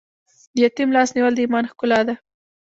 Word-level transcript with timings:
د 0.53 0.55
یتیم 0.65 0.89
لاس 0.95 1.09
نیول 1.15 1.33
د 1.35 1.39
ایمان 1.43 1.65
ښکلا 1.71 1.99
ده. 2.07 2.15